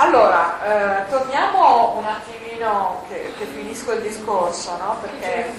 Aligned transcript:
allora, 0.00 0.62
eh, 0.62 1.10
torniamo 1.10 1.96
un 1.96 2.04
attimino 2.04 3.02
che, 3.08 3.34
che, 3.36 3.46
finisco 3.46 3.90
il 3.92 4.02
discorso, 4.02 4.76
no? 4.76 4.96
Perché... 5.00 5.52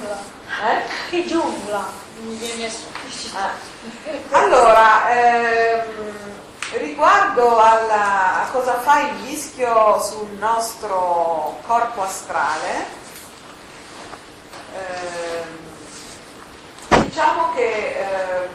Che 1.10 1.26
giungla! 1.26 1.86
Eh. 2.22 2.72
Allora, 4.32 5.10
ehm, 5.10 5.84
riguardo 6.78 7.60
alla, 7.60 8.44
a 8.44 8.48
cosa 8.52 8.80
fa 8.80 9.02
il 9.02 9.12
vischio 9.26 10.02
sul 10.02 10.30
nostro 10.38 11.58
corpo 11.68 12.04
astrale, 12.04 12.86
ehm, 14.74 15.58
diciamo 17.04 17.52
che 17.56 18.00
ehm, 18.00 18.48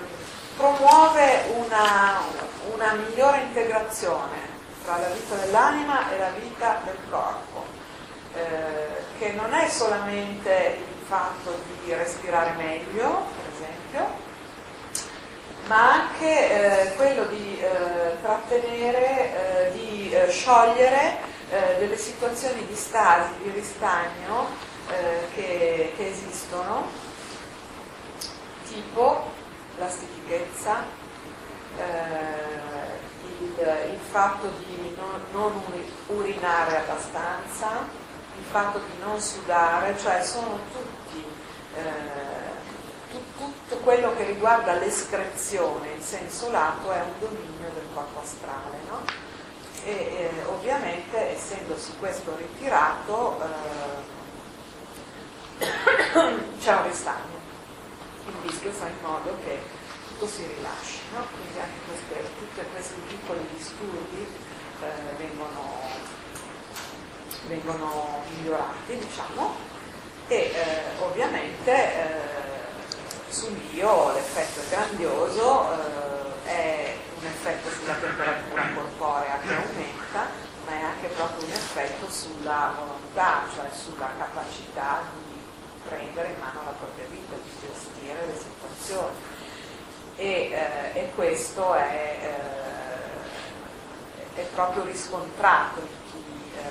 promuove 0.57 1.43
una, 1.57 2.21
una 2.73 2.93
migliore 2.93 3.43
integrazione 3.43 4.54
tra 4.85 4.99
la 4.99 5.09
vita 5.09 5.35
dell'anima 5.37 6.11
e 6.13 6.19
la 6.19 6.31
vita 6.39 6.81
del 6.85 6.99
corpo, 7.09 7.65
eh, 8.35 9.19
che 9.19 9.33
non 9.33 9.53
è 9.55 9.69
solamente 9.69 10.79
il 10.79 11.07
fatto 11.07 11.59
di 11.83 11.93
respirare 11.95 12.53
meglio, 12.53 13.27
per 13.35 13.53
esempio, 13.55 14.33
ma 15.67 15.93
anche 15.93 16.91
eh, 16.91 16.95
quello 16.97 17.25
di 17.25 17.59
eh, 17.59 18.21
trattenere, 18.21 19.69
eh, 19.69 19.73
di 19.73 20.13
eh, 20.13 20.31
sciogliere 20.31 21.17
eh, 21.51 21.77
delle 21.79 21.97
situazioni 21.97 22.67
di 22.67 22.77
stasi, 22.77 23.31
di 23.43 23.51
ristagno 23.51 24.73
che, 25.35 25.95
che 25.97 26.09
esistono, 26.11 26.87
tipo 28.69 29.31
la 29.79 29.89
stitichezza, 29.89 30.85
il, 31.79 32.74
il 33.63 33.99
fatto 34.11 34.49
di 34.59 34.95
non, 34.97 35.21
non, 35.33 35.63
urinare 36.09 36.79
abbastanza, 36.79 37.87
il 38.37 38.45
fatto 38.51 38.79
di 38.79 38.99
non 39.01 39.21
sudare, 39.21 39.97
cioè 39.99 40.23
sono 40.23 40.59
tutti, 40.73 41.25
eh, 41.77 43.11
tut, 43.11 43.23
tutto 43.37 43.77
quello 43.77 44.15
che 44.17 44.25
riguarda 44.25 44.75
l'escrezione 44.75 45.93
in 45.93 46.03
senso 46.03 46.51
lato 46.51 46.93
è 46.93 47.01
un 47.01 47.13
dominio 47.21 47.71
del 47.75 47.87
corpo 47.95 48.21
astrale. 48.21 48.79
No? 48.89 49.03
E 49.85 49.91
eh, 49.91 50.31
ovviamente 50.47 51.35
essendosi 51.35 51.95
questo 51.99 52.35
ritirato 52.37 53.41
eh, 55.59 55.65
c'è 56.61 56.75
un 56.75 56.83
ristagno. 56.85 57.43
Il 58.27 58.35
rischio 58.43 58.71
fa 58.71 58.87
in 58.87 58.97
modo 59.03 59.37
che 59.45 59.74
tutto 60.15 60.29
si 60.29 60.47
rilasci, 60.47 61.01
no? 61.13 61.27
quindi 61.35 61.59
anche 61.59 61.79
queste, 61.87 62.31
tutti 62.39 62.61
questi 62.73 63.01
piccoli 63.09 63.47
disturbi 63.57 64.27
eh, 64.81 65.17
vengono, 65.17 65.81
vengono, 67.49 68.23
migliorati, 68.29 68.97
diciamo, 68.97 69.55
e 70.29 70.37
eh, 70.37 71.03
ovviamente 71.03 71.73
eh, 71.73 73.29
sull'io 73.29 74.13
l'effetto 74.13 74.61
è 74.61 74.69
grandioso, 74.71 75.73
eh, 76.45 76.51
è 76.51 76.97
un 77.19 77.27
effetto 77.27 77.71
sulla 77.71 77.95
temperatura 77.95 78.69
corporea 78.73 79.39
che 79.41 79.55
aumenta, 79.55 80.29
ma 80.67 80.73
è 80.73 80.83
anche 80.83 81.09
proprio 81.09 81.45
un 81.45 81.53
effetto 81.53 82.09
sulla 82.09 82.73
volontà, 82.79 83.43
cioè 83.55 83.69
sulla 83.73 84.11
capacità 84.17 85.03
di 85.17 85.43
prendere 85.89 86.29
in 86.29 86.39
mano 86.39 86.63
la 86.65 86.75
propria 86.79 87.05
vita, 87.11 87.35
di 87.35 87.51
gestire 87.61 88.27
le 88.27 88.39
situazioni 88.39 89.34
e, 90.17 90.51
eh, 90.53 90.99
e 91.01 91.11
questo 91.15 91.75
è, 91.75 92.19
eh, 94.37 94.41
è, 94.41 94.45
proprio 94.55 94.85
riscontrato 94.85 95.81
in 95.81 95.87
chi, 96.11 96.23
eh, 96.57 96.63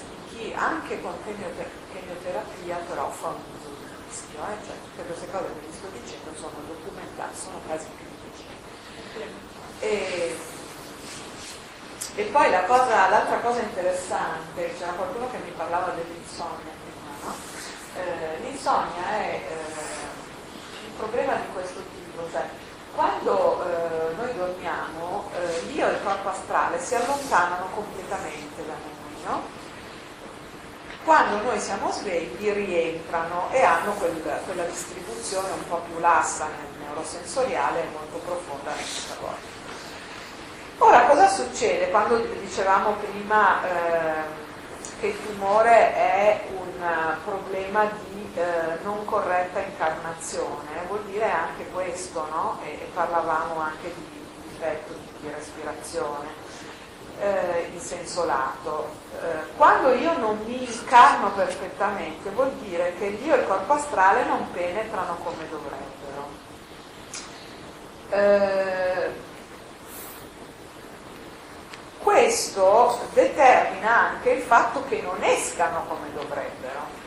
in 0.00 0.36
chi 0.36 0.52
anche 0.54 1.00
con 1.00 1.14
chemioterapia 1.24 2.76
però 2.88 3.10
fa 3.10 3.28
un 3.28 3.42
uso 3.58 3.68
di 3.78 3.86
rischio, 4.08 4.38
eh? 4.40 4.64
cioè 4.64 4.76
tutte 4.84 5.04
queste 5.06 5.30
cose 5.30 5.44
che 5.46 5.66
vi 5.66 5.72
sto 5.72 5.88
dicendo 5.92 6.30
sono 6.36 6.62
documentate, 6.66 7.36
sono 7.36 7.60
casi 7.66 7.86
clinici. 7.96 8.44
E, 9.80 10.36
e 12.14 12.24
poi 12.24 12.50
la 12.50 12.64
cosa, 12.64 13.08
l'altra 13.08 13.38
cosa 13.40 13.60
interessante, 13.60 14.74
c'era 14.78 14.92
qualcuno 14.92 15.30
che 15.30 15.38
mi 15.38 15.50
parlava 15.56 15.92
dell'insonnia 15.92 16.70
prima, 16.84 17.10
no? 17.24 17.34
Eh, 17.94 18.38
l'insonnia 18.42 19.08
è 19.08 19.42
eh, 19.48 20.86
un 20.86 20.96
problema 20.96 21.34
di 21.34 21.46
questo 21.52 21.80
tipo 21.80 22.01
cioè, 22.30 22.44
quando 22.94 23.64
eh, 23.64 24.14
noi 24.14 24.34
dormiamo, 24.34 25.30
eh, 25.34 25.62
l'io 25.72 25.88
e 25.88 25.92
il 25.92 26.02
corpo 26.02 26.28
astrale 26.28 26.78
si 26.78 26.94
allontanano 26.94 27.66
completamente 27.74 28.66
da 28.66 28.72
noi, 28.72 29.22
no? 29.24 29.60
Quando 31.04 31.42
noi 31.42 31.58
siamo 31.58 31.90
svegli 31.90 32.50
rientrano 32.52 33.48
e 33.50 33.62
hanno 33.62 33.92
quel, 33.94 34.22
quella 34.44 34.64
distribuzione 34.64 35.50
un 35.50 35.66
po' 35.66 35.82
più 35.88 35.98
lassa 35.98 36.46
nel 36.46 36.86
neurosensoriale 36.86 37.80
e 37.80 37.88
molto 37.92 38.18
profonda 38.18 38.72
nel 38.74 38.84
cervello. 38.84 39.50
Ora 40.78 41.06
cosa 41.06 41.28
succede 41.28 41.90
quando 41.90 42.18
dicevamo 42.18 42.94
prima 42.94 43.64
eh, 43.64 44.40
che 45.00 45.06
il 45.08 45.26
tumore 45.26 45.94
è 45.94 46.44
un 46.50 47.16
problema 47.24 47.84
di 47.84 48.21
eh, 48.34 48.78
non 48.82 49.04
corretta 49.04 49.60
incarnazione, 49.60 50.84
vuol 50.88 51.04
dire 51.04 51.30
anche 51.30 51.66
questo, 51.70 52.26
no? 52.30 52.58
e, 52.64 52.72
e, 52.72 52.88
parlavamo 52.94 53.60
anche 53.60 53.92
di 53.94 54.20
difetto 54.48 54.94
di, 54.94 55.08
di 55.20 55.32
respirazione 55.32 56.28
eh, 57.20 57.68
in 57.72 57.80
senso 57.80 58.24
lato. 58.24 58.88
Eh, 59.20 59.54
quando 59.56 59.92
io 59.94 60.16
non 60.18 60.38
mi 60.44 60.64
incarno 60.64 61.30
perfettamente 61.32 62.30
vuol 62.30 62.52
dire 62.54 62.94
che 62.98 63.08
l'io 63.08 63.34
e 63.34 63.38
il 63.40 63.46
corpo 63.46 63.74
astrale 63.74 64.24
non 64.24 64.50
penetrano 64.50 65.16
come 65.22 65.48
dovrebbero. 65.48 66.40
Eh, 68.10 69.30
questo 71.98 72.98
determina 73.12 74.10
anche 74.10 74.30
il 74.30 74.42
fatto 74.42 74.84
che 74.88 75.00
non 75.02 75.22
escano 75.22 75.84
come 75.86 76.12
dovrebbero 76.12 77.00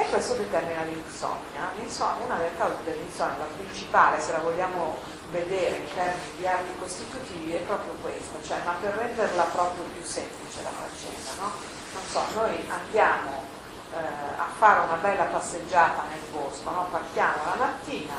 e 0.00 0.08
questo 0.08 0.34
determina 0.34 0.82
l'insonnia. 0.82 1.70
l'insonnia. 1.76 2.24
Una 2.24 2.36
delle 2.36 2.56
cause 2.56 2.76
dell'insonnia, 2.84 3.38
la 3.38 3.44
principale, 3.56 4.20
se 4.20 4.32
la 4.32 4.38
vogliamo 4.38 4.96
vedere 5.30 5.76
in 5.76 5.94
termini 5.94 6.36
di 6.38 6.46
arti 6.46 6.72
costitutivi, 6.78 7.52
è 7.52 7.60
proprio 7.60 7.92
questa, 8.00 8.38
cioè, 8.42 8.58
ma 8.64 8.72
per 8.80 8.94
renderla 8.94 9.42
proprio 9.44 9.84
più 9.84 10.02
semplice 10.02 10.62
la 10.62 10.70
faccenda, 10.70 11.30
no? 11.42 11.52
Non 11.92 12.02
so, 12.08 12.22
noi 12.34 12.64
andiamo 12.68 13.44
eh, 13.92 13.96
a 13.98 14.48
fare 14.56 14.80
una 14.80 14.96
bella 14.96 15.24
passeggiata 15.24 16.04
nel 16.08 16.22
bosco, 16.30 16.70
no? 16.70 16.86
partiamo 16.90 17.44
la 17.44 17.56
mattina, 17.56 18.14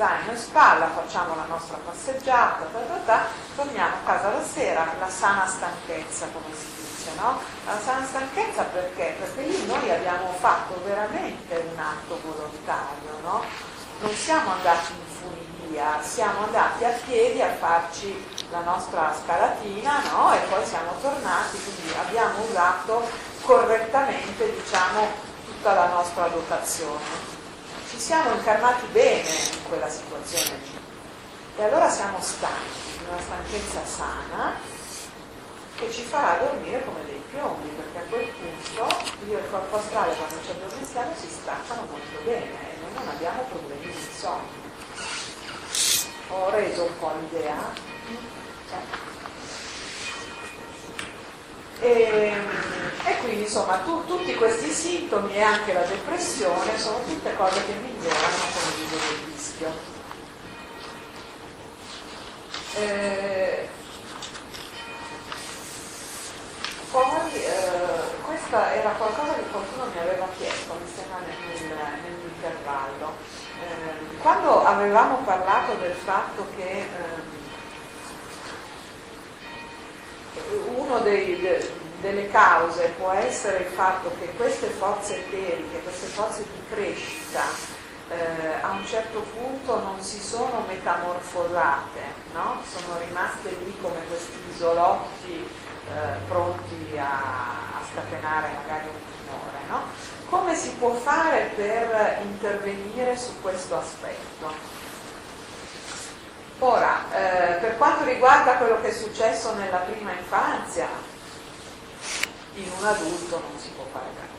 zaino 0.00 0.30
in 0.32 0.38
spalla, 0.38 0.88
facciamo 0.88 1.34
la 1.34 1.44
nostra 1.44 1.76
passeggiata, 1.84 2.64
ta, 2.72 2.78
ta, 2.78 3.00
ta, 3.04 3.26
torniamo 3.54 3.96
a 3.96 4.06
casa 4.06 4.32
la 4.32 4.42
sera, 4.42 4.94
la 4.98 5.10
sana 5.10 5.46
stanchezza, 5.46 6.26
come 6.32 6.54
si 6.56 6.72
dice 6.74 7.10
no? 7.20 7.38
La 7.66 7.78
sana 7.78 8.06
stanchezza 8.06 8.62
perché? 8.62 9.16
Perché 9.18 9.42
lì 9.42 9.66
noi 9.66 9.90
abbiamo 9.90 10.32
fatto 10.38 10.80
veramente 10.86 11.68
un 11.70 11.78
atto 11.78 12.18
volontario, 12.24 13.20
no? 13.22 13.44
Non 14.00 14.14
siamo 14.14 14.52
andati 14.52 14.92
in 14.92 15.04
funivia, 15.20 16.00
siamo 16.00 16.44
andati 16.44 16.82
a 16.82 16.98
piedi 17.04 17.42
a 17.42 17.52
farci 17.58 18.26
la 18.50 18.60
nostra 18.60 19.14
scalatina, 19.22 20.00
no? 20.12 20.32
E 20.32 20.38
poi 20.48 20.64
siamo 20.64 20.92
tornati, 21.02 21.60
quindi 21.62 21.94
abbiamo 21.98 22.42
usato 22.48 23.06
correttamente, 23.42 24.50
diciamo, 24.50 25.06
tutta 25.44 25.74
la 25.74 25.88
nostra 25.88 26.26
dotazione. 26.28 27.39
Ci 27.90 27.98
siamo 27.98 28.34
incarnati 28.34 28.86
bene 28.92 29.28
in 29.28 29.64
quella 29.68 29.88
situazione 29.88 30.58
lì. 30.62 30.78
E 31.56 31.64
allora 31.64 31.90
siamo 31.90 32.20
stanchi, 32.20 33.00
una 33.08 33.20
stanchezza 33.20 33.84
sana, 33.84 34.54
che 35.74 35.90
ci 35.90 36.02
farà 36.02 36.38
dormire 36.38 36.84
come 36.84 37.04
dei 37.04 37.20
piombi, 37.30 37.66
perché 37.68 37.98
a 37.98 38.08
quel 38.08 38.28
punto 38.28 38.96
io 39.28 39.38
e 39.38 39.40
il 39.40 39.50
corpo 39.50 39.76
astrale 39.76 40.14
quando 40.14 40.36
ci 40.44 40.50
addormentiamo 40.52 41.12
si 41.18 41.28
staccano 41.28 41.80
molto 41.90 42.22
bene 42.22 42.44
e 42.44 42.80
noi 42.80 42.92
non 42.94 43.08
abbiamo 43.08 43.42
problemi 43.42 43.86
di 43.86 44.08
sonno. 44.16 44.68
Ho 46.28 46.50
reso 46.50 46.84
un 46.84 46.98
po' 47.00 47.12
l'idea. 47.18 47.58
E, 51.80 52.34
e, 53.04 53.16
quindi 53.18 53.42
insomma 53.42 53.78
tu, 53.78 54.04
tutti 54.06 54.34
questi 54.34 54.70
sintomi 54.70 55.34
e 55.34 55.42
anche 55.42 55.72
la 55.72 55.82
depressione 55.82 56.78
sono 56.78 56.98
tutte 57.04 57.34
cose 57.36 57.64
che 57.66 57.72
migliorano 57.72 58.44
con 58.52 58.80
il 58.80 58.88
del 58.88 59.00
rischio. 59.26 59.98
Eh, 62.76 63.68
Poi 66.90 67.04
eh, 67.34 68.24
questa 68.26 68.74
era 68.74 68.90
qualcosa 68.90 69.34
che 69.34 69.42
qualcuno 69.52 69.84
mi 69.94 69.98
aveva 70.00 70.26
chiesto, 70.36 70.74
mi 70.74 70.90
sembra 70.92 71.20
nel, 71.20 71.36
nell'intervallo. 72.02 73.12
Eh, 73.62 74.16
quando 74.20 74.64
avevamo 74.64 75.18
parlato 75.18 75.74
del 75.74 75.94
fatto 75.94 76.48
che 76.56 76.80
eh, 76.80 77.38
una 80.74 80.98
delle 82.00 82.30
cause 82.30 82.94
può 82.98 83.10
essere 83.12 83.64
il 83.64 83.72
fatto 83.72 84.10
che 84.18 84.32
queste 84.34 84.68
forze 84.68 85.16
eteriche, 85.18 85.82
queste 85.82 86.06
forze 86.06 86.42
di 86.42 86.60
crescita, 86.68 87.42
eh, 88.08 88.60
a 88.62 88.70
un 88.70 88.84
certo 88.86 89.20
punto 89.20 89.80
non 89.80 90.00
si 90.00 90.18
sono 90.18 90.64
metamorfosate, 90.66 92.00
no? 92.32 92.60
sono 92.66 92.98
rimaste 92.98 93.50
lì 93.64 93.76
come 93.80 94.04
questi 94.08 94.38
isolotti 94.52 95.48
eh, 95.88 96.16
pronti 96.26 96.98
a, 96.98 97.04
a, 97.04 97.80
scatenare 97.92 98.48
magari 98.56 98.88
un 98.88 99.00
tumore. 99.26 99.58
No? 99.68 99.82
Come 100.28 100.56
si 100.56 100.70
può 100.70 100.92
fare 100.94 101.52
per 101.54 102.18
intervenire 102.22 103.16
su 103.16 103.40
questo 103.40 103.78
aspetto? 103.78 104.78
Ora, 106.58 107.04
eh, 107.12 107.54
per 107.54 107.76
quanto 107.78 108.04
riguarda 108.04 108.56
quello 108.56 108.80
che 108.80 108.88
è 108.88 108.92
successo 108.92 109.54
nella 109.54 109.78
prima 109.78 110.12
infanzia, 110.12 110.88
in 112.54 112.70
un 112.78 112.84
adulto 112.84 113.40
non 113.40 113.58
si 113.58 113.70
può 113.70 113.84
fare 113.92 114.06
granché. 114.14 114.38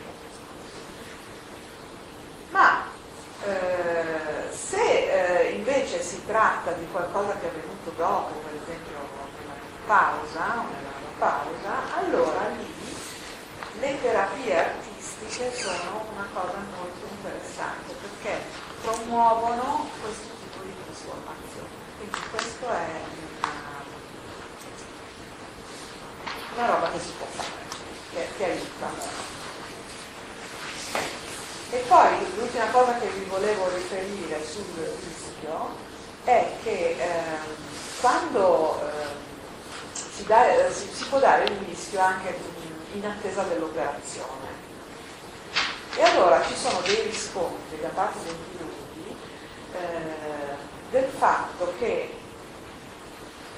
Ma 2.49 2.83
eh, 3.43 4.51
se 4.51 5.47
eh, 5.47 5.51
invece 5.51 6.01
si 6.01 6.25
tratta 6.25 6.71
di 6.73 6.85
qualcosa 6.91 7.33
che 7.39 7.45
è 7.45 7.49
avvenuto 7.49 7.91
dopo, 7.95 8.33
per 8.39 8.61
esempio 8.61 8.97
nella 9.39 9.53
pausa, 9.85 10.63
nella 10.69 10.91
pausa, 11.17 11.95
allora 11.97 12.47
lì 12.49 12.71
le 13.79 14.01
terapie 14.01 14.59
artistiche 14.59 15.55
sono 15.55 16.05
una 16.13 16.27
cosa 16.33 16.57
molto 16.77 17.05
interessante 17.09 17.93
perché 17.93 18.43
promuovono 18.81 19.89
questo 20.01 20.33
tipo 20.43 20.63
di 20.63 20.75
trasformazione. 20.85 21.69
Quindi 21.97 22.19
questo 22.29 22.69
è 22.69 22.89
una, 23.41 23.83
una 26.55 26.65
roba 26.65 26.91
che 26.91 26.99
si 26.99 27.11
può 27.17 27.25
fare, 27.25 27.60
aiuta. 28.43 29.19
E 31.69 31.77
poi 31.87 32.09
l'ultima 32.35 32.65
cosa 32.67 32.97
che 32.97 33.07
vi 33.07 33.23
volevo 33.25 33.69
riferire 33.73 34.45
sul 34.45 34.65
rischio 34.75 35.75
è 36.25 36.47
che 36.63 36.95
eh, 36.99 37.59
quando 38.01 38.79
eh, 38.81 39.05
si, 39.93 40.25
da, 40.25 40.43
si, 40.69 40.89
si, 40.93 41.05
può 41.05 41.19
dare 41.19 41.45
il 41.45 41.57
rischio 41.65 41.99
anche 42.01 42.37
in 42.93 43.05
attesa 43.05 43.43
dell'operazione. 43.43 44.49
E 45.95 46.03
allora 46.03 46.43
ci 46.45 46.55
sono 46.55 46.81
dei 46.81 47.01
riscontri 47.03 47.79
da 47.79 47.89
parte 47.89 48.19
dei 48.23 48.35
chirurghi 48.51 49.15
eh, 49.73 50.55
del 50.89 51.09
fatto 51.17 51.73
che 51.79 52.20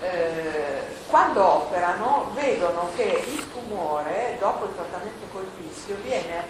eh, 0.04 0.82
quando 1.08 1.44
operano 1.44 2.32
vedono 2.34 2.90
che 2.96 3.24
il 3.26 3.52
tumore, 3.52 4.36
dopo 4.40 4.66
il 4.66 4.76
trattamento 4.76 5.26
col 5.32 5.48
rischio, 5.62 5.96
viene 6.04 6.44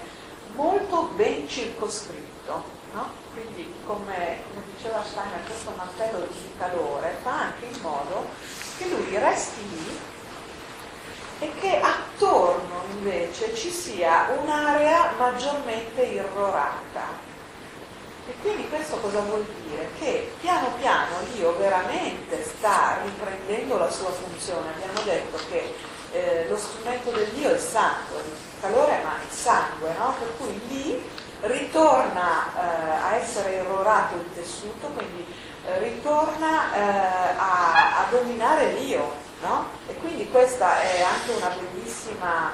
molto 0.55 1.11
ben 1.15 1.47
circoscritto. 1.47 2.81
No? 2.94 3.09
Quindi, 3.33 3.73
come, 3.85 4.41
come 4.50 4.65
diceva 4.75 5.03
Steiner, 5.03 5.44
questo 5.45 5.71
mantello 5.75 6.25
di 6.31 6.53
calore 6.57 7.17
fa 7.21 7.41
anche 7.41 7.65
in 7.65 7.81
modo 7.81 8.25
che 8.77 8.88
lui 8.88 9.17
resti 9.17 9.61
lì 9.69 10.00
e 11.39 11.51
che 11.59 11.79
attorno 11.79 12.83
invece 12.91 13.55
ci 13.55 13.71
sia 13.71 14.29
un'area 14.39 15.13
maggiormente 15.17 16.03
irrorata 16.03 17.31
e 18.25 18.33
quindi 18.41 18.67
questo 18.69 18.97
cosa 18.97 19.19
vuol 19.19 19.45
dire? 19.65 19.89
Che 19.99 20.33
piano 20.39 20.71
piano 20.79 21.15
l'io 21.33 21.57
veramente 21.57 22.43
sta 22.43 22.99
riprendendo 23.03 23.77
la 23.77 23.89
sua 23.91 24.11
funzione. 24.11 24.71
Abbiamo 24.75 25.01
detto 25.03 25.37
che 25.49 25.73
eh, 26.13 26.47
lo 26.47 26.57
strumento 26.57 27.11
dell'io 27.11 27.49
è 27.49 27.53
il 27.53 27.59
sangue, 27.59 28.19
il 28.19 28.61
calore 28.61 29.01
ma 29.03 29.15
il 29.21 29.35
sangue, 29.35 29.93
no? 29.97 30.15
per 30.17 30.37
cui 30.37 30.61
lì 30.69 31.09
ritorna 31.41 32.47
eh, 32.55 32.91
a 33.01 33.15
essere 33.15 33.55
irrorato 33.55 34.15
il 34.15 34.33
tessuto, 34.33 34.87
quindi 34.87 35.25
eh, 35.65 35.79
ritorna 35.79 36.73
eh, 36.73 36.79
a, 37.35 37.99
a, 37.99 38.05
dominare 38.09 38.73
l'io. 38.73 39.21
No? 39.41 39.67
E 39.87 39.95
quindi 39.95 40.29
questa 40.29 40.81
è 40.81 41.01
anche 41.01 41.31
una 41.33 41.49
bellissima 41.49 42.53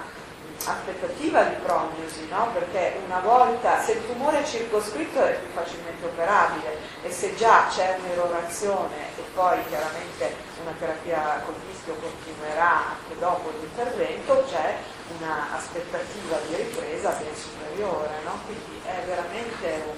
aspettativa 0.66 1.44
di 1.44 1.56
prognosi, 1.64 2.28
no? 2.30 2.50
perché 2.54 3.00
una 3.06 3.20
volta, 3.20 3.82
se 3.82 3.94
il 3.94 4.06
tumore 4.06 4.42
è 4.42 4.46
circoscritto 4.46 5.24
è 5.24 5.40
più 5.40 5.50
facilmente 5.54 6.06
operabile 6.06 6.78
e 7.02 7.12
se 7.12 7.36
già 7.36 7.68
c'è 7.70 7.98
un'erorazione 8.00 8.96
e 9.18 9.22
poi 9.34 9.58
chiaramente 9.68 10.36
una 10.62 10.74
terapia 10.78 11.42
col 11.46 11.56
rischio 11.68 11.96
continuerà 11.96 12.90
anche 12.90 13.18
dopo 13.20 13.52
l'intervento, 13.60 14.44
c'è 14.50 14.76
un'aspettativa 15.18 16.38
di 16.48 16.56
ripresa 16.56 17.10
ben 17.12 17.36
superiore, 17.36 18.12
no? 18.24 18.40
quindi 18.46 18.82
è 18.86 19.04
veramente 19.06 19.84
un, 19.86 19.98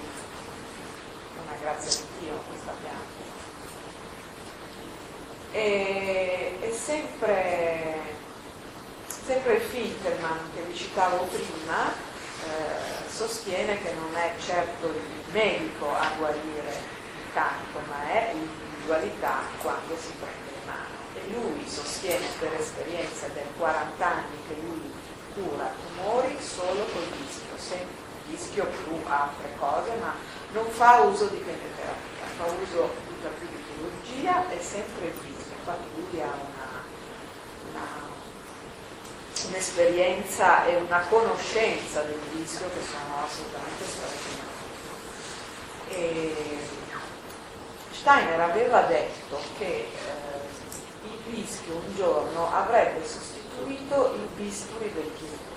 una 1.44 1.56
grazia 1.60 2.00
di 2.00 2.24
Dio 2.24 2.42
questa 2.48 2.72
pianta. 2.80 3.20
E, 5.52 6.58
è 6.60 6.70
sempre 6.70 8.11
Sempre 9.24 9.60
Finkelman 9.60 10.50
che 10.52 10.62
vi 10.62 10.74
citavo 10.74 11.24
prima 11.26 11.92
eh, 11.92 13.08
sostiene 13.08 13.80
che 13.80 13.92
non 13.92 14.16
è 14.16 14.32
certo 14.44 14.86
il 14.88 15.30
medico 15.30 15.94
a 15.94 16.10
guarire 16.18 16.70
il 16.70 17.32
cancro, 17.32 17.80
ma 17.88 18.10
è 18.10 18.32
l'individualità 18.34 19.42
quando 19.60 19.96
si 19.96 20.10
prende 20.18 20.50
in 20.50 20.66
mano. 20.66 20.96
E 21.14 21.20
lui 21.30 21.68
sostiene 21.68 22.26
per 22.40 22.52
esperienza 22.54 23.28
del 23.28 23.46
40 23.58 24.04
anni 24.04 24.36
che 24.48 24.56
lui 24.60 24.92
cura 25.34 25.70
tumori 25.86 26.36
solo 26.40 26.84
col 26.92 27.06
rischio, 27.16 27.56
sempre 27.56 27.94
rischio 28.28 28.66
più 28.66 28.98
altre 29.06 29.54
cose, 29.56 29.94
ma 30.00 30.14
non 30.52 30.66
fa 30.68 31.00
uso 31.00 31.26
di 31.26 31.38
chemioterapia, 31.38 32.26
fa 32.36 32.44
uso 32.60 32.92
tutta 33.06 33.28
più 33.38 33.46
di 33.46 33.62
chirurgia 33.70 34.50
e 34.50 34.60
sempre 34.60 35.06
il 35.06 35.14
rischio. 35.14 35.54
Infatti 35.58 35.88
lui 35.94 36.20
ha 36.20 36.26
una 36.26 36.71
un'esperienza 39.52 40.64
e 40.64 40.76
una 40.76 41.00
conoscenza 41.08 42.00
del 42.00 42.18
rischio 42.34 42.70
che 42.70 42.80
sono 42.80 43.22
assolutamente 43.22 43.84
straordinarie. 43.84 44.50
Steiner 47.92 48.40
aveva 48.40 48.80
detto 48.82 49.38
che 49.58 49.66
eh, 49.66 49.90
il 51.04 51.34
rischio 51.34 51.74
un 51.74 51.94
giorno 51.94 52.50
avrebbe 52.52 53.06
sostituito 53.06 54.14
il 54.14 54.26
bisturi 54.34 54.90
del 54.92 55.12
chirurgo. 55.16 55.50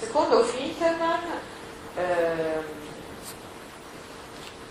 Secondo 0.00 0.44
Finkelman 0.44 1.40
eh, 1.96 2.82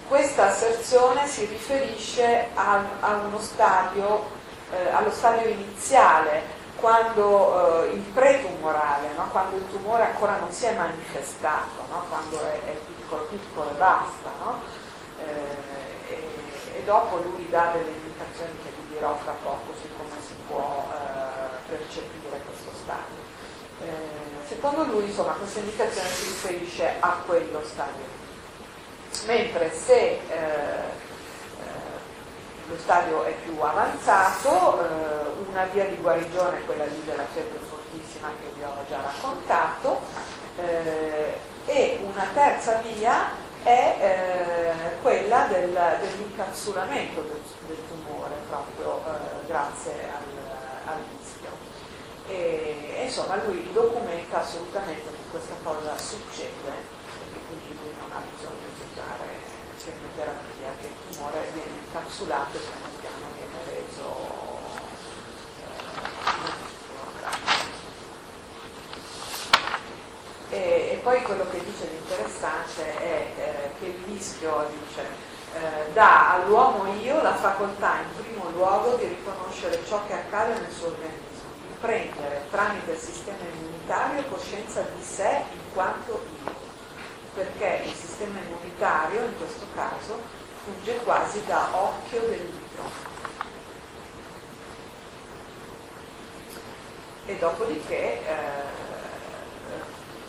questa 0.08 0.48
asserzione 0.50 1.28
si 1.28 1.46
riferisce 1.46 2.48
a, 2.56 2.84
a 3.00 3.40
stadio 3.40 4.42
eh, 4.74 4.90
allo 4.90 5.12
stadio 5.12 5.50
iniziale, 5.50 6.62
quando 6.84 7.86
eh, 7.86 7.94
il 7.94 8.02
pretumorale, 8.02 9.14
no? 9.16 9.30
quando 9.32 9.56
il 9.56 9.70
tumore 9.70 10.04
ancora 10.04 10.36
non 10.36 10.52
si 10.52 10.66
è 10.66 10.76
manifestato, 10.76 11.80
no? 11.90 12.04
quando 12.10 12.42
è, 12.42 12.60
è, 12.60 12.76
piccolo 12.98 13.24
piccolo 13.30 13.70
e 13.70 13.74
basta, 13.76 14.30
no? 14.44 14.60
eh, 15.20 16.12
e, 16.14 16.30
e, 16.76 16.84
dopo 16.84 17.20
lui 17.20 17.48
dà 17.50 17.72
delle 17.72 17.90
indicazioni 17.90 18.52
che 18.62 18.72
vi 18.76 18.96
dirò 18.96 19.16
fra 19.16 19.34
poco 19.42 19.72
su 19.80 19.88
come 19.96 20.20
si 20.28 20.34
può 20.46 20.86
eh, 20.92 21.70
percepire 21.70 22.42
questo 22.46 22.72
stadio. 22.84 23.32
Eh, 23.80 24.46
secondo 24.46 24.84
lui 24.84 25.06
insomma 25.06 25.32
questa 25.32 25.60
indicazione 25.60 26.10
si 26.10 26.26
riferisce 26.26 26.96
a 27.00 27.16
quello 27.26 27.64
stadio. 27.64 28.04
Mentre 29.26 29.72
se 29.72 30.20
eh, 30.28 31.12
lo 32.68 32.78
stadio 32.78 33.24
è 33.24 33.34
più 33.44 33.60
avanzato, 33.60 34.80
eh, 34.80 35.50
una 35.50 35.66
via 35.66 35.86
di 35.86 35.96
guarigione 35.98 36.60
è 36.60 36.66
quella 36.66 36.86
lì 36.86 37.02
della 37.04 37.26
febbre 37.34 37.60
fortissima 37.60 38.30
che 38.40 38.52
vi 38.56 38.64
ho 38.64 38.86
già 38.88 39.02
raccontato, 39.02 40.02
eh, 40.58 41.38
e 41.66 42.00
una 42.04 42.28
terza 42.34 42.82
via 42.82 43.30
è 43.64 43.96
eh, 44.00 45.02
quella 45.02 45.48
del, 45.48 45.72
dell'incapsulamento 45.72 47.22
del, 47.22 47.42
del, 47.68 47.78
tumore 47.88 48.36
proprio 48.50 49.00
eh, 49.06 49.46
grazie 49.48 49.94
al, 50.04 50.94
al 50.94 51.02
rischio. 51.18 51.50
E, 52.28 53.04
insomma 53.06 53.36
lui 53.44 53.70
documenta 53.72 54.42
assolutamente 54.42 55.10
che 55.10 55.30
questa 55.32 55.56
cosa 55.64 55.98
succede 55.98 56.72
e 57.34 57.40
quindi 57.48 57.80
lui 57.82 57.96
non 58.00 58.12
ha 58.12 58.22
bisogno 58.36 58.68
di 58.76 58.84
usare 58.92 59.63
chemioterapia 59.84 60.72
che 60.80 60.88
il 60.88 61.16
tumore 61.16 61.52
viene 61.54 61.80
incapsulato 61.86 62.56
e 62.56 62.60
piano 62.60 62.88
piano 63.02 63.26
viene 63.36 63.58
reso 63.76 64.62
eh, 70.50 70.58
e, 70.58 70.90
e, 70.94 71.00
poi 71.04 71.22
quello 71.24 71.46
che 71.50 71.64
dice 71.66 71.90
l'interessante 71.90 72.98
è 72.98 73.28
eh, 73.36 73.80
che 73.80 73.86
il 73.88 74.04
rischio 74.06 74.70
dice, 74.70 75.02
eh, 75.54 75.92
dà 75.92 76.36
all'uomo 76.36 76.94
io 77.02 77.22
la 77.22 77.36
facoltà 77.36 77.98
in 78.00 78.24
primo 78.24 78.50
luogo 78.52 78.96
di 78.96 79.08
riconoscere 79.08 79.84
ciò 79.86 80.06
che 80.08 80.14
accade 80.14 80.60
nel 80.62 80.72
suo 80.72 80.88
organismo, 80.88 81.52
di 81.68 81.76
prendere 81.82 82.46
tramite 82.50 82.92
il 82.92 82.98
sistema 82.98 83.44
immunitario 83.52 84.24
coscienza 84.30 84.82
di 84.96 85.04
sé 85.04 85.44
in 85.52 85.74
quanto 85.74 86.24
io, 86.44 86.63
perché 87.34 87.84
il 87.86 87.94
sistema 87.94 88.40
immunitario 88.40 89.26
in 89.26 89.38
questo 89.38 89.66
caso 89.74 90.20
funge 90.64 90.98
quasi 90.98 91.44
da 91.46 91.70
occhio 91.76 92.20
del 92.22 92.40
libro. 92.40 93.12
E 97.26 97.38
dopodiché 97.38 98.28
eh, 98.28 98.64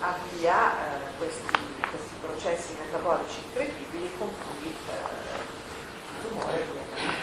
avvia 0.01 0.73
eh, 0.73 1.17
questi 1.19 1.75
questi 1.95 2.15
processi 2.21 2.77
metabolici 2.77 3.39
incredibili 3.45 4.11
con 4.19 4.29
cui 4.29 4.67
eh, 4.67 5.43
il 6.11 6.29
tumore 6.29 6.67
viene, 6.73 7.15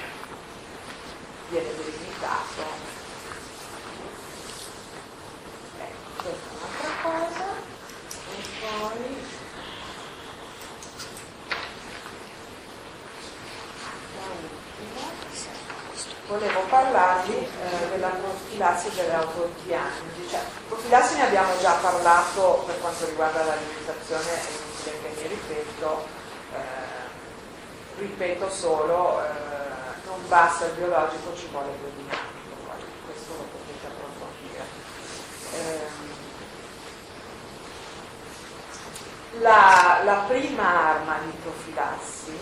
viene 1.50 1.76
delimitato. 1.76 2.62
Ecco, 5.78 6.22
questa 6.22 6.50
è 6.50 6.56
un'altra 6.56 6.92
cosa. 7.02 7.70
E 8.30 8.44
poi 8.62 9.40
volevo 16.32 16.62
parlarvi 16.70 17.36
eh, 17.36 17.90
della 17.90 18.08
profilassi 18.08 18.88
e 18.88 18.92
delle 18.92 19.14
autodiagnosi. 19.16 20.30
Cioè, 20.30 20.40
profilassi 20.70 21.16
ne 21.16 21.26
abbiamo 21.26 21.58
già 21.60 21.74
parlato 21.74 22.64
per 22.66 22.80
quanto 22.80 23.06
riguarda 23.06 23.44
l'alimentazione, 23.44 24.24
è 24.24 24.40
inutile 24.48 25.02
che 25.02 25.22
mi 25.22 25.28
ripeto, 25.28 26.06
eh, 26.54 28.00
ripeto 28.00 28.50
solo, 28.50 29.22
eh, 29.26 29.28
non 30.06 30.26
basta 30.30 30.68
il 30.68 30.72
biologico, 30.72 31.36
ci 31.36 31.48
vuole 31.52 31.68
il 31.68 31.78
biodinamico, 31.80 32.56
questo 33.06 33.34
lo 33.34 33.46
potete 33.52 33.88
approfondire. 33.88 34.64
Ehm, 35.54 36.00
la, 39.42 40.02
la 40.06 40.24
prima 40.30 40.92
arma 40.92 41.18
di 41.26 41.32
profilassi 41.42 42.38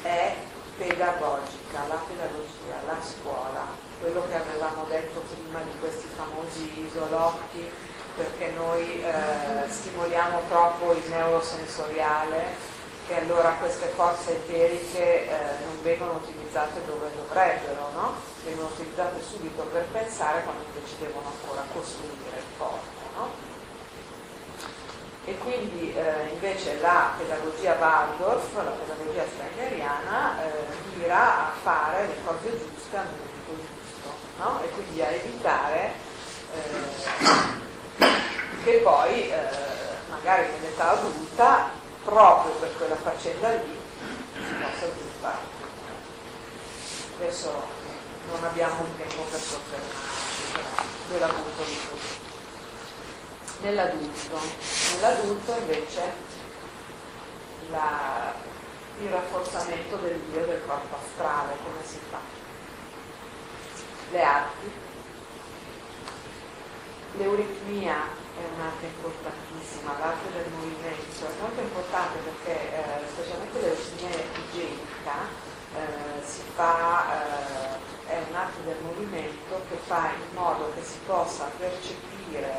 è 0.00 0.45
pedagogica, 0.76 1.86
la 1.88 2.00
pedagogia, 2.06 2.76
la 2.86 2.98
scuola, 3.02 3.66
quello 4.00 4.26
che 4.28 4.34
avevamo 4.34 4.84
detto 4.88 5.20
prima 5.20 5.60
di 5.60 5.78
questi 5.80 6.06
famosi 6.14 6.86
isolotti, 6.86 7.70
perché 8.16 8.52
noi 8.56 9.02
eh, 9.02 9.68
stimoliamo 9.68 10.40
troppo 10.48 10.92
il 10.92 11.02
neurosensoriale 11.08 12.74
e 13.08 13.14
allora 13.14 13.56
queste 13.60 13.86
forze 13.88 14.32
eteriche 14.32 15.28
eh, 15.28 15.36
non 15.64 15.80
vengono 15.82 16.14
utilizzate 16.14 16.84
dove 16.86 17.10
dovrebbero, 17.14 17.90
no? 17.94 18.14
vengono 18.44 18.68
utilizzate 18.68 19.22
subito 19.22 19.62
per 19.62 19.84
pensare 19.92 20.42
quando 20.42 20.64
invece 20.72 20.94
devono 20.98 21.28
ancora 21.28 21.62
costruire 21.72 22.36
il 22.36 22.58
corpo. 22.58 23.04
No? 23.16 23.45
E 25.26 25.36
quindi 25.38 25.92
eh, 25.92 26.28
invece 26.32 26.78
la 26.80 27.10
pedagogia 27.18 27.76
Waldorf, 27.80 28.54
la 28.54 28.70
pedagogia 28.70 29.24
steineriana, 29.26 30.40
eh, 30.40 30.52
mira 30.94 31.48
a 31.48 31.52
fare 31.62 32.06
le 32.06 32.14
cose 32.24 32.50
giuste 32.50 32.96
al 32.96 33.06
momento 33.06 33.56
giusto 33.56 34.08
no? 34.38 34.62
e 34.62 34.70
quindi 34.70 35.02
a 35.02 35.10
evitare 35.10 35.92
eh, 37.98 38.14
che 38.62 38.78
poi 38.84 39.28
eh, 39.28 39.48
magari 40.10 40.46
nell'età 40.60 40.90
adulta 40.90 41.70
proprio 42.04 42.52
per 42.52 42.76
quella 42.76 42.94
faccenda 42.94 43.50
lì 43.50 43.80
si 44.32 44.54
possa 44.54 44.86
sviluppare. 44.92 45.54
Adesso 47.18 47.50
non 48.30 48.44
abbiamo 48.44 48.80
un 48.80 48.96
tempo 48.96 49.22
per 49.22 49.40
soffermarci, 49.40 50.42
ve 51.10 51.18
la 51.18 51.26
butto 51.26 51.64
di 51.64 51.78
tutto 51.80 52.25
nell'adulto. 53.60 54.38
Nell'adulto 54.94 55.56
invece 55.58 56.12
la, 57.70 58.34
il 59.00 59.08
rafforzamento 59.08 59.96
del 59.96 60.20
io 60.32 60.46
del 60.46 60.62
corpo 60.66 60.96
astrale, 60.96 61.56
come 61.62 61.84
si 61.84 61.98
fa? 62.10 62.18
Le 64.10 64.22
arti. 64.22 64.84
L'euritmia 67.18 68.24
è 68.36 68.44
un'arte 68.54 68.86
importantissima, 68.86 69.96
l'arte 69.98 70.30
del 70.32 70.52
movimento 70.52 71.24
è 71.24 71.40
molto 71.40 71.60
importante 71.60 72.18
perché 72.18 72.74
eh, 72.74 73.06
specialmente 73.08 73.60
l'euritmia 73.60 74.10
igienica 74.50 75.14
eh, 75.74 76.22
si 76.22 76.42
fa, 76.54 77.24
eh, 77.24 78.12
è 78.12 78.22
un'arte 78.28 78.62
del 78.64 78.76
movimento 78.82 79.62
che 79.70 79.76
fa 79.86 80.10
in 80.12 80.34
modo 80.34 80.72
che 80.74 80.82
si 80.84 80.98
possa 81.06 81.50
percepire 81.56 82.55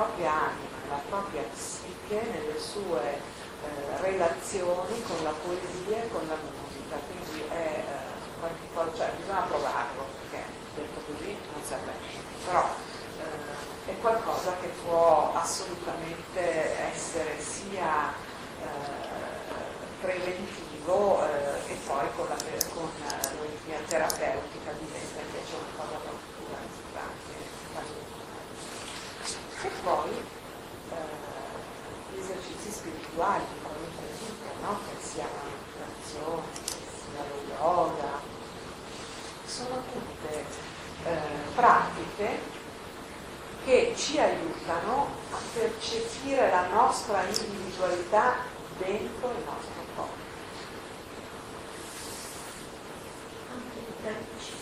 propria 0.00 0.32
anima, 0.32 0.80
la 0.88 1.00
propria 1.10 1.42
psiche 1.52 2.22
nelle 2.32 2.58
sue 2.58 3.04
eh, 3.04 4.00
relazioni 4.00 5.02
con 5.02 5.22
la 5.22 5.34
poesia 5.44 6.04
e 6.04 6.08
con 6.08 6.26
la 6.26 6.36
musica, 6.40 6.96
quindi 7.04 7.44
è 7.50 7.84
eh, 7.84 8.96
cioè 8.96 9.12
bisogna 9.18 9.42
provarlo, 9.42 10.06
perché 10.16 10.42
detto 10.74 11.00
così 11.04 11.36
non 11.52 11.62
serve 11.62 11.92
niente, 12.00 12.32
però 12.46 12.64
eh, 12.64 13.92
è 13.92 13.98
qualcosa 14.00 14.56
che 14.62 14.68
può 14.82 15.34
assolutamente 15.34 16.40
essere 16.92 17.38
sia 17.38 18.08
eh, 18.08 20.00
preventivo 20.00 21.22
e 21.68 21.76
poi 21.86 22.06
con 22.16 22.26
la, 22.26 22.36
con 22.72 22.90
la 23.04 23.78
terapeutica 23.86 24.72
diventa 24.72 25.20
invece 25.20 25.54
una 25.60 25.76
cosa 25.76 25.98
molto 26.08 26.24
più 26.36 26.46
importante 26.48 27.49
e 29.62 29.70
poi 29.82 30.10
eh, 30.10 30.94
gli 32.12 32.18
esercizi 32.18 32.70
spirituali 32.70 33.44
di 33.52 33.60
qualunque 33.60 34.04
tipo, 34.18 34.66
no? 34.66 34.78
che 34.86 35.06
sia 35.06 35.24
la 35.24 35.60
sia 36.02 36.20
lo 36.20 36.42
yoga, 37.48 38.20
sono 39.44 39.82
tutte 39.92 40.44
eh, 41.04 41.18
pratiche 41.54 42.58
che 43.64 43.94
ci 43.96 44.18
aiutano 44.18 45.08
a 45.30 45.36
percepire 45.52 46.50
la 46.50 46.66
nostra 46.68 47.22
individualità 47.24 48.36
dentro 48.78 49.30
il 49.30 49.44
nostro 49.44 49.84
corpo. 49.94 50.12
Anche 53.52 53.78
i 53.78 54.02
tempi. 54.02 54.58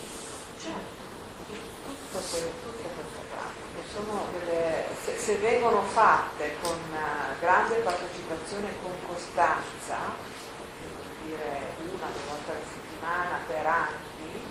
Certo, 0.61 1.03
tutto 1.85 2.25
quello, 2.29 2.51
tutte 2.63 2.83
queste 2.83 3.21
pratiche 3.31 3.69
sono 3.93 4.25
delle, 4.31 4.85
se, 5.03 5.17
se, 5.17 5.37
vengono 5.37 5.83
fatte 5.99 6.55
con 6.61 6.79
uh, 6.79 7.39
grande 7.41 7.75
partecipazione 7.83 8.69
e 8.71 8.75
con 8.81 8.95
costanza, 9.05 10.15
dire 11.27 11.75
una 11.91 12.07
o 12.07 12.11
due 12.15 12.23
volte 12.23 12.51
alla 12.51 12.67
settimana 12.71 13.39
per 13.45 13.65
anni, 13.67 14.47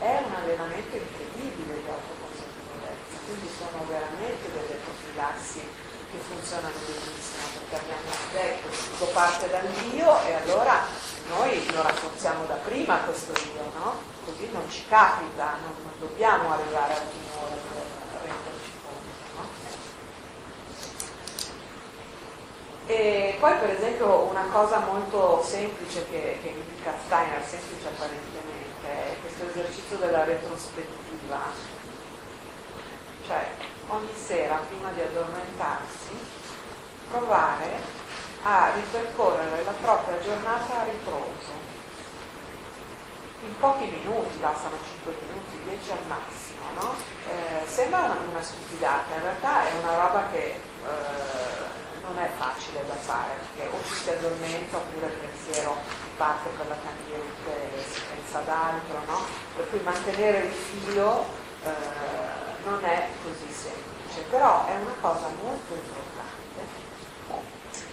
è 0.00 0.22
un 0.26 0.34
allenamento 0.34 0.96
incredibile 0.96 1.78
di 1.78 1.86
autoconsapevolezza, 1.86 3.22
quindi 3.24 3.48
sono 3.54 3.86
veramente 3.86 4.50
delle 4.50 4.82
profilassi 4.82 5.62
che 6.10 6.18
funzionano 6.26 6.74
benissimo, 6.74 7.46
perché 7.54 7.86
abbiamo 7.86 8.10
detto 8.32 8.66
tutto 8.74 9.06
parte 9.14 9.48
dall'io 9.48 10.10
e 10.26 10.32
allora 10.42 10.82
noi 11.28 11.70
lo 11.70 11.82
rafforziamo 11.82 12.46
da 12.46 12.58
prima 12.66 12.98
questo 13.06 13.30
io, 13.54 13.62
no? 13.78 13.94
Così 14.24 14.50
non 14.50 14.68
ci 14.68 14.84
capita, 14.88 15.54
non, 15.62 15.70
non 15.86 15.94
dobbiamo 16.00 16.50
arrivare 16.50 16.94
al 16.94 17.06
timore 17.14 17.54
per 17.70 17.86
renderci 18.26 18.72
conto, 18.82 19.38
no? 19.38 19.48
E 22.90 23.36
poi 23.38 23.54
per 23.54 23.70
esempio 23.70 24.22
una 24.22 24.46
cosa 24.50 24.80
molto 24.80 25.44
semplice 25.44 26.04
che, 26.10 26.40
che 26.42 26.48
indica 26.48 26.92
Steiner, 27.06 27.40
semplice 27.46 27.86
apparentemente, 27.86 28.88
è 28.88 29.16
questo 29.20 29.48
esercizio 29.48 29.96
della 29.98 30.24
retrospettiva. 30.24 31.38
Cioè 33.24 33.46
ogni 33.86 34.12
sera 34.12 34.56
prima 34.66 34.90
di 34.90 35.02
addormentarsi 35.02 36.18
provare 37.12 37.78
a 38.42 38.72
ripercorrere 38.74 39.62
la 39.62 39.74
propria 39.80 40.18
giornata 40.18 40.80
a 40.80 40.84
ritroso. 40.84 41.68
In 43.44 43.56
pochi 43.60 43.84
minuti, 43.84 44.36
bastano 44.38 44.74
5 44.82 45.14
minuti, 45.28 45.62
10 45.62 45.90
al 45.92 46.06
massimo, 46.08 46.64
no? 46.74 46.94
eh, 47.28 47.64
sembra 47.68 48.00
una, 48.00 48.16
una, 48.28 48.42
stupidata, 48.42 49.14
in 49.14 49.22
realtà 49.22 49.68
è 49.68 49.72
una 49.80 49.94
roba 49.94 50.26
che 50.32 50.44
eh, 50.44 51.49
non 52.12 52.22
è 52.22 52.28
facile 52.36 52.84
da 52.86 52.94
fare, 52.94 53.38
perché 53.54 53.70
o 53.70 53.78
ci 53.84 53.94
si 53.94 54.10
addormenta 54.10 54.76
oppure 54.76 55.06
il 55.06 55.12
pensiero 55.12 55.76
parte 56.16 56.48
per 56.50 56.66
la 56.66 56.76
candidate 56.82 57.74
e 57.74 57.82
si 57.86 58.00
pensa 58.12 58.38
ad 58.38 58.48
altro, 58.48 58.98
no? 59.06 59.18
Per 59.56 59.70
cui 59.70 59.80
mantenere 59.80 60.46
il 60.46 60.52
filo 60.52 61.24
eh, 61.64 61.70
non 62.64 62.84
è 62.84 63.08
così 63.22 63.52
semplice, 63.52 64.22
però 64.28 64.66
è 64.66 64.74
una 64.74 64.94
cosa 65.00 65.28
molto 65.40 65.74
importante 65.74 66.18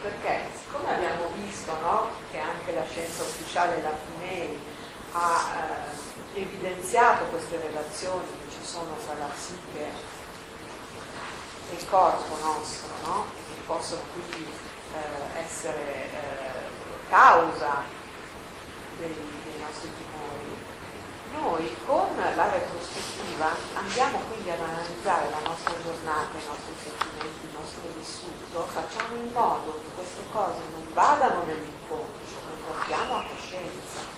perché 0.02 0.50
siccome 0.56 0.94
abbiamo 0.94 1.30
visto 1.36 1.72
no, 1.82 2.10
che 2.32 2.40
anche 2.40 2.74
la 2.74 2.84
scienza 2.90 3.24
ufficiale, 3.24 3.82
la 3.82 3.92
FINEI, 3.92 4.60
ha 5.14 5.46
eh, 6.34 6.42
evidenziato 6.42 7.26
queste 7.26 7.60
relazioni 7.60 8.26
che 8.46 8.52
ci 8.52 8.66
sono 8.66 8.96
tra 9.06 9.16
la 9.18 9.26
psiche 9.26 9.90
il 11.72 11.90
corpo 11.90 12.38
nostro, 12.42 12.90
no? 13.04 13.26
che 13.48 13.62
possono 13.66 14.02
quindi 14.14 14.52
eh, 14.94 15.40
essere 15.40 16.12
eh, 16.12 17.10
causa 17.10 17.84
dei, 18.98 19.14
dei 19.44 19.60
nostri 19.60 19.90
timori, 19.98 20.58
noi 21.34 21.76
con 21.86 22.16
la 22.18 22.50
retrospettiva 22.50 23.52
andiamo 23.76 24.20
quindi 24.30 24.50
ad 24.50 24.60
analizzare 24.60 25.30
la 25.30 25.48
nostra 25.48 25.74
giornata, 25.84 26.38
i 26.38 26.48
nostri 26.48 26.74
sentimenti, 26.82 27.46
il 27.46 27.54
nostro 27.54 27.82
vissuto, 27.96 28.66
facciamo 28.66 29.16
in 29.16 29.32
modo 29.32 29.80
che 29.84 29.90
queste 29.94 30.24
cose 30.32 30.62
non 30.72 30.88
vadano 30.94 31.44
nell'inconscio, 31.44 32.42
le 32.50 32.58
portiamo 32.66 33.18
a 33.18 33.24
coscienza. 33.30 34.16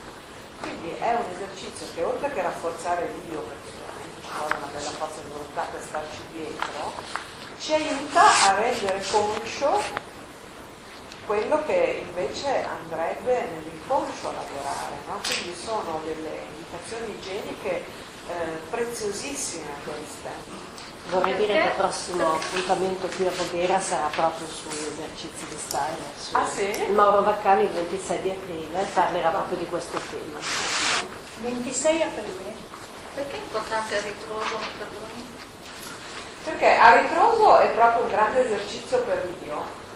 Quindi 0.62 0.92
è 0.92 1.14
un 1.16 1.26
esercizio 1.34 1.88
che 1.94 2.04
oltre 2.04 2.32
che 2.32 2.42
rafforzare 2.42 3.12
l'io, 3.28 3.42
perché 3.42 3.72
veramente 3.80 4.22
ci 4.22 4.32
vuole 4.38 4.56
una 4.56 4.72
bella 4.72 4.92
forza 4.92 5.22
di 5.22 5.30
volontà 5.30 5.62
per 5.72 5.82
starci 5.82 6.22
dietro, 6.32 6.94
ci 7.60 7.74
aiuta 7.74 8.24
a 8.24 8.54
rendere 8.60 9.04
conscio 9.12 10.08
quello 11.26 11.64
che 11.66 12.04
invece 12.08 12.66
andrebbe 12.66 13.48
nell'inconscio 13.54 14.30
a 14.30 14.32
lavorare. 14.32 14.96
No? 15.08 15.20
Quindi 15.22 15.54
sono 15.56 16.02
delle 16.06 16.48
indicazioni 16.56 17.16
igieniche 17.20 17.86
eh, 18.28 18.62
preziosissime 18.70 19.68
queste. 19.84 20.68
Vorrei 21.10 21.36
dire 21.36 21.54
che 21.54 21.68
il 21.68 21.76
prossimo 21.76 22.34
appuntamento 22.34 23.08
qui 23.08 23.28
a 23.28 23.32
Voghera 23.32 23.80
sarà 23.80 24.08
proprio 24.08 24.48
sugli 24.48 24.86
esercizi 24.92 25.46
di. 25.46 26.04
Su 26.18 26.36
ah 26.36 26.48
sì? 26.48 26.92
Mauro 26.94 27.24
Vaccani 27.24 27.64
il 27.64 27.70
26 27.70 28.22
di 28.22 28.30
aprile 28.30 28.88
parlerà 28.94 29.30
proprio 29.30 29.58
di 29.58 29.66
questo 29.66 30.00
tema. 30.10 30.40
26 31.42 32.02
aprile? 32.02 32.54
Perché 33.16 33.36
è 33.36 33.40
importante 33.40 33.96
il 33.96 34.02
ritroso? 34.02 35.29
Perché 36.44 36.76
a 36.76 37.00
ritroso 37.02 37.60
è 37.60 37.70
proprio 37.70 38.04
un 38.04 38.10
grande 38.10 38.46
esercizio 38.46 39.00
per 39.04 39.28
l'io 39.42 39.88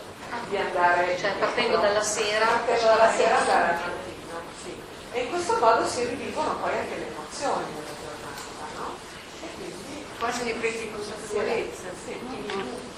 di 0.49 0.57
andare 0.57 1.17
cioè 1.17 1.33
partendo 1.37 1.77
dalla 1.77 2.01
sera 2.01 2.45
partendo 2.45 2.85
dalla 2.85 3.11
sera 3.11 3.37
andare 3.37 3.69
al 3.69 3.79
mattino 3.79 4.41
sì. 4.63 4.75
e 5.11 5.21
in 5.21 5.29
questo 5.29 5.57
modo 5.59 5.87
si 5.87 6.05
rivivono 6.05 6.55
poi 6.55 6.77
anche 6.77 6.95
le 6.97 7.07
emozioni 7.07 7.65
della 7.73 7.93
giornata 8.01 8.65
no? 8.77 8.95
e 9.41 9.47
quindi 9.55 10.05
se 10.37 10.43
ne 10.43 10.53
prendi 10.53 10.91
consapevolezza 10.91 11.89
sì, 12.05 12.19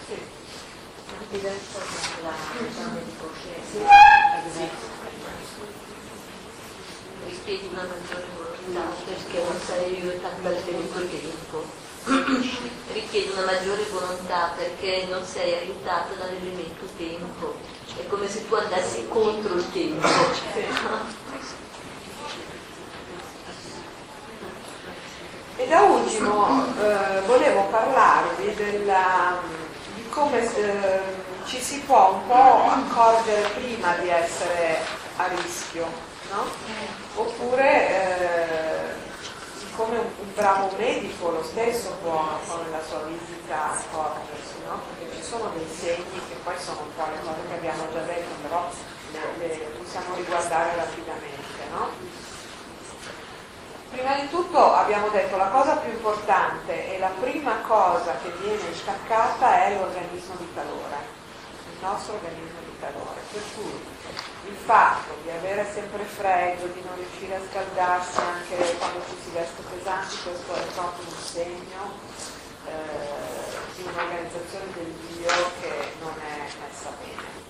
sì. 0.08 0.28
diverso 1.30 1.80
dall'esame 2.22 3.04
di 3.04 3.16
coscienza 3.20 3.90
sì. 4.54 4.70
richiedi 7.26 7.70
una 7.72 7.84
maggiore 7.84 8.28
no, 8.28 8.42
volontà 8.44 8.96
perché 9.06 9.44
non 9.44 9.60
sei 9.60 9.96
aiutato 9.96 10.42
dal 10.42 10.64
tempo 10.64 11.00
tempo 11.00 11.85
richiede 12.94 13.32
una 13.34 13.46
maggiore 13.46 13.84
volontà 13.92 14.54
perché 14.56 15.08
non 15.10 15.26
sei 15.26 15.54
aiutato 15.54 16.14
dall'elemento 16.16 16.86
tempo. 16.98 17.56
È 17.98 18.06
come 18.08 18.30
se 18.30 18.48
tu 18.48 18.56
andassi 18.56 19.08
contro 19.08 19.56
il 19.56 19.72
tempo. 19.72 20.08
E 25.58 25.68
da 25.68 25.82
ultimo 25.82 26.66
eh, 26.82 27.22
volevo 27.26 27.62
parlarvi 27.70 28.54
della, 28.56 29.40
di 29.96 30.08
come 30.10 30.42
eh, 30.56 31.00
ci 31.46 31.62
si 31.62 31.80
può 31.80 32.12
un 32.12 32.28
po' 32.28 32.70
accorgere 32.70 33.50
prima 33.56 33.96
di 33.96 34.10
essere 34.10 34.80
a 35.16 35.28
rischio, 35.28 35.88
no? 36.32 36.44
Oppure 37.16 37.90
eh, 37.90 38.35
un, 38.35 38.35
un, 38.35 38.35
bravo 40.46 40.70
medico 40.78 41.32
lo 41.32 41.42
stesso 41.42 41.90
può, 42.04 42.38
può 42.46 42.62
nella 42.62 42.84
sua 42.84 43.02
visita 43.10 43.74
accorgersi, 43.74 44.62
no? 44.68 44.80
perché 44.94 45.16
ci 45.16 45.24
sono 45.24 45.50
dei 45.58 45.66
segni 45.68 46.22
che 46.30 46.36
poi 46.44 46.54
sono 46.60 46.82
un 46.82 46.94
po' 46.96 47.10
le 47.10 47.18
cose 47.26 47.42
che 47.50 47.54
abbiamo 47.56 47.92
già 47.92 48.02
detto, 48.02 48.30
però 48.44 48.70
le, 49.12 49.48
le 49.48 49.66
possiamo 49.82 50.14
riguardare 50.14 50.76
rapidamente. 50.76 51.66
No? 51.74 51.90
Prima 53.90 54.20
di 54.20 54.30
tutto 54.30 54.72
abbiamo 54.72 55.10
detto 55.10 55.36
la 55.36 55.48
cosa 55.48 55.78
più 55.78 55.90
importante 55.90 56.94
e 56.94 57.00
la 57.00 57.12
prima 57.20 57.62
cosa 57.66 58.16
che 58.22 58.30
viene 58.40 58.72
staccata 58.72 59.66
è 59.66 59.74
l'organismo 59.74 60.36
di 60.38 60.48
calore, 60.54 60.98
il 61.74 61.82
nostro 61.82 62.14
organismo 62.14 62.60
di 62.70 62.76
calore. 62.80 63.20
Il 64.48 64.56
fatto 64.64 65.16
di 65.24 65.30
avere 65.32 65.66
sempre 65.74 66.04
freddo, 66.04 66.68
di 66.68 66.82
non 66.86 66.96
riuscire 66.96 67.36
a 67.36 67.42
scaldarsi 67.50 68.20
anche 68.20 68.78
quando 68.78 69.02
ci 69.10 69.18
si 69.24 69.32
veste 69.32 69.64
pesanti, 69.74 70.16
questo 70.22 70.54
è 70.54 70.66
proprio 70.74 71.06
un 71.08 71.18
segno 71.20 71.82
eh, 72.68 73.74
di 73.76 73.82
un'organizzazione 73.82 74.66
del 74.74 74.94
Dio 75.10 75.32
che 75.60 75.94
non 76.00 76.14
è 76.20 76.48
messa 76.62 76.90
bene. 77.02 77.44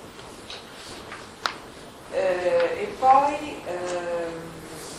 Eh, 2.12 2.84
e 2.84 2.86
poi 2.98 3.62
ehm, 3.66 4.52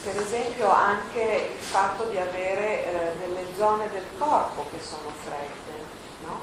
per 0.04 0.20
esempio 0.20 0.70
anche 0.70 1.56
il 1.56 1.64
fatto 1.64 2.04
di 2.04 2.18
avere 2.18 2.84
eh, 2.84 3.16
delle 3.18 3.46
zone 3.56 3.88
del 3.90 4.04
corpo 4.18 4.66
che 4.70 4.82
sono 4.82 5.10
fredde. 5.24 5.84
No? 6.26 6.40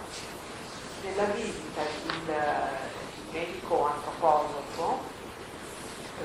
Nella 1.03 1.25
visita 1.25 1.81
il, 1.81 2.13
il 2.15 3.31
medico 3.31 3.85
antroposofo 3.85 4.62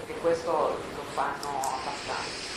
perché 0.09 0.21
questo 0.21 0.81
lo 0.97 1.05
fanno 1.13 1.53
abbastanza. 1.61 2.57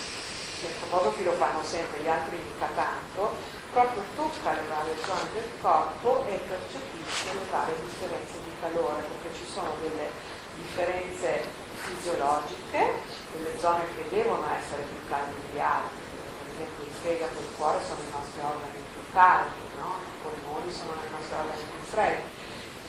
Gli 0.62 0.66
antroposofi 0.72 1.24
lo 1.26 1.34
fanno 1.34 1.62
sempre, 1.64 2.00
gli 2.00 2.08
altri 2.08 2.38
mica 2.38 2.70
tanto, 2.74 3.36
proprio 3.74 4.04
tocca 4.16 4.54
le 4.54 4.64
varie 4.72 4.96
zone 5.04 5.28
del 5.34 5.52
corpo 5.60 6.26
e 6.28 6.40
percepisce 6.48 7.34
le 7.34 7.46
varie 7.52 7.76
differenze 7.84 8.40
di 8.44 8.52
calore, 8.62 9.04
perché 9.04 9.36
ci 9.36 9.52
sono 9.52 9.76
delle 9.82 10.08
differenze 10.56 11.44
fisiologiche, 11.76 13.04
delle 13.36 13.60
zone 13.60 13.84
che 13.96 14.08
devono 14.08 14.48
essere 14.56 14.84
più 14.84 15.10
calde 15.10 15.36
di 15.52 15.60
altre, 15.60 16.00
per 16.40 16.54
esempio 16.56 16.86
il 16.86 16.96
fegato 17.04 17.36
e 17.36 17.42
il 17.42 17.52
cuore 17.58 17.80
sono 17.84 18.00
i 18.00 18.12
nostri 18.16 18.40
organi 18.40 18.80
più 18.96 19.04
caldi, 19.12 19.60
no? 19.76 20.00
i 20.00 20.16
polmoni 20.24 20.72
sono 20.72 20.96
i 21.04 21.12
nostri 21.12 21.36
organi 21.36 21.64
più 21.68 21.84
freddi, 21.84 22.30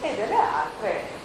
e 0.03 0.15
delle 0.15 0.39
altre 0.39 1.22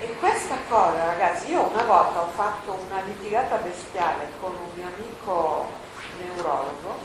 e 0.00 0.16
questa 0.16 0.56
cosa, 0.66 1.04
ragazzi, 1.04 1.50
io 1.50 1.68
una 1.68 1.82
volta 1.82 2.22
ho 2.22 2.28
fatto 2.28 2.72
una 2.88 3.02
litigata 3.02 3.56
bestiale 3.56 4.32
con 4.40 4.52
un 4.52 4.70
mio 4.74 4.86
amico 4.86 5.68
neurologo 6.18 6.96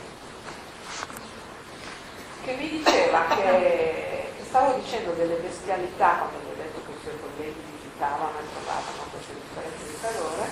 che 2.42 2.54
mi 2.54 2.70
diceva 2.70 3.26
che 3.36 4.32
stavo 4.48 4.78
dicendo 4.78 5.12
delle 5.12 5.34
bestialità 5.34 6.24
quando 6.24 6.38
gli 6.38 6.52
ho 6.52 6.56
detto 6.56 6.80
che 6.86 6.92
i 6.92 7.00
suoi 7.02 7.20
colleghi 7.20 7.60
visitavano 7.76 8.38
e 8.38 8.48
trovavano 8.54 9.04
queste 9.10 9.34
differenze 9.34 9.84
di 9.84 9.98
calore, 10.00 10.44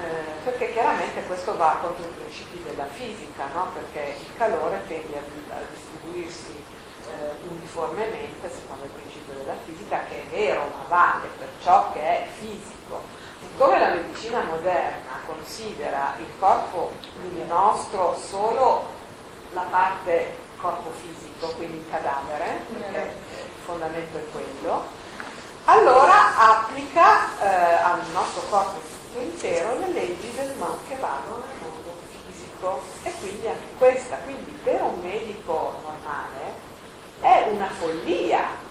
eh, 0.00 0.44
perché 0.44 0.72
chiaramente 0.72 1.24
questo 1.24 1.56
va 1.58 1.76
contro 1.82 2.06
i 2.06 2.14
principi 2.16 2.62
della 2.62 2.86
fisica, 2.86 3.48
no? 3.52 3.68
perché 3.74 4.16
il 4.18 4.36
calore 4.38 4.80
tende 4.86 5.18
a, 5.18 5.56
a 5.56 5.60
distribuirsi 5.74 6.75
eh, 7.08 7.48
uniformemente 7.48 8.50
secondo 8.50 8.84
il 8.84 8.90
principio 8.90 9.34
della 9.34 9.56
fisica 9.64 10.04
che 10.08 10.22
è 10.22 10.26
vero 10.26 10.70
ma 10.76 10.84
vale 10.88 11.28
per 11.38 11.48
ciò 11.62 11.92
che 11.92 12.00
è 12.00 12.26
fisico. 12.38 13.02
Siccome 13.40 13.78
la 13.78 13.88
medicina 13.88 14.42
moderna 14.42 15.20
considera 15.26 16.14
il 16.18 16.26
corpo 16.38 16.92
nostro 17.46 18.16
solo 18.18 18.84
la 19.52 19.66
parte 19.70 20.44
corpo 20.56 20.90
fisico, 20.90 21.48
quindi 21.56 21.78
il 21.78 21.90
cadavere, 21.90 22.64
perché 22.72 23.14
il 23.44 23.64
fondamento 23.64 24.18
è 24.18 24.24
quello, 24.32 24.84
allora 25.64 26.36
applica 26.38 27.38
eh, 27.40 27.74
al 27.82 28.00
nostro 28.12 28.42
corpo 28.48 28.80
fisico 28.80 29.20
intero 29.20 29.78
le 29.78 29.88
leggi 29.92 30.30
del 30.34 30.54
mondo 30.58 30.78
che 30.88 30.96
vanno 30.96 31.42
nel 31.46 31.56
mondo 31.60 31.94
fisico 32.10 32.80
e 33.02 33.12
quindi 33.20 33.46
anche 33.46 33.66
questa. 33.78 34.16
Quindi 34.18 34.50
per 34.62 34.82
un 34.82 35.00
medico 35.00 35.74
normale 35.82 36.65
è 37.20 37.46
una 37.50 37.68
follia 37.68 38.64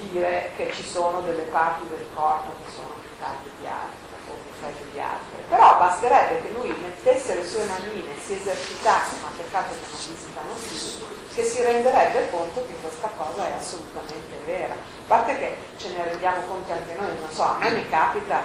dire 0.00 0.50
che 0.56 0.72
ci 0.72 0.82
sono 0.82 1.20
delle 1.20 1.42
parti 1.42 1.86
del 1.88 2.06
corpo 2.14 2.52
che 2.64 2.70
sono 2.72 2.94
più 3.00 3.10
calde 3.18 3.50
di 3.58 3.66
altre 3.66 4.16
o 4.28 4.34
più 4.34 4.52
fredde 4.58 4.90
di 4.92 5.00
altre, 5.00 5.42
però 5.48 5.78
basterebbe 5.78 6.42
che 6.42 6.50
lui 6.50 6.74
mettesse 6.80 7.34
le 7.34 7.46
sue 7.46 7.64
manine, 7.64 8.14
si 8.24 8.34
esercitasse, 8.34 9.16
ma 9.22 9.30
peccato 9.36 9.74
che 9.74 9.86
non 9.90 9.98
visitano 9.98 10.52
più, 10.54 11.06
che 11.34 11.44
si 11.44 11.62
renderebbe 11.62 12.30
conto 12.30 12.64
che 12.66 12.74
questa 12.80 13.10
cosa 13.16 13.48
è 13.48 13.52
assolutamente 13.52 14.38
vera. 14.44 14.74
A 14.74 15.06
parte 15.06 15.38
che 15.38 15.56
ce 15.76 15.88
ne 15.90 16.04
rendiamo 16.04 16.42
conto 16.46 16.72
anche 16.72 16.94
noi, 16.94 17.18
non 17.18 17.30
so, 17.30 17.42
a 17.42 17.58
me 17.58 17.70
mi 17.70 17.88
capita 17.88 18.42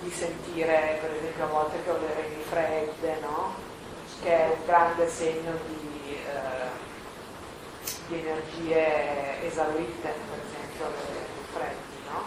di 0.00 0.10
sentire 0.10 0.98
per 1.00 1.14
esempio 1.14 1.44
a 1.44 1.48
volte 1.48 1.82
che 1.82 1.90
ho 1.90 1.98
le 1.98 2.14
reni 2.14 2.42
fredde, 2.42 3.18
no? 3.20 3.70
che 4.22 4.30
è 4.30 4.48
un 4.48 4.64
grande 4.66 5.08
segno 5.08 5.52
di 5.66 5.91
di 8.06 8.18
energie 8.18 9.46
esaurite, 9.46 10.14
per 10.30 10.38
esempio 10.46 10.86
dei 10.88 11.44
freddi, 11.52 12.02
no? 12.10 12.24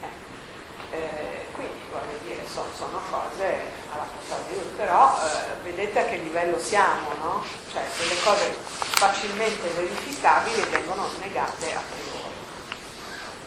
eh. 0.00 0.96
Eh, 0.96 1.46
quindi 1.52 1.80
vorrei 1.90 2.18
dire, 2.24 2.46
so, 2.46 2.64
sono 2.76 3.00
cose 3.10 3.60
alla 3.92 4.04
portata 4.04 4.42
di 4.48 4.54
tutti, 4.54 4.74
però 4.76 5.16
eh, 5.16 5.62
vedete 5.62 5.98
a 6.00 6.04
che 6.04 6.16
livello 6.16 6.58
siamo, 6.58 7.08
no? 7.20 7.44
Cioè 7.70 7.82
delle 7.98 8.20
cose 8.22 8.54
facilmente 9.02 9.68
verificabili 9.68 10.62
vengono 10.70 11.08
negate 11.20 11.74
a 11.74 11.80
priori. 11.88 12.11